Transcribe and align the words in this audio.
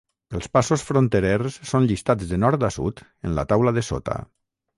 Els 0.37 0.47
passos 0.57 0.85
fronterers 0.87 1.57
són 1.73 1.85
llistats 1.91 2.33
de 2.33 2.41
nord 2.45 2.67
a 2.69 2.71
sud 2.77 3.05
en 3.29 3.37
la 3.41 3.45
taula 3.53 3.77
de 3.79 3.87
sota. 3.93 4.19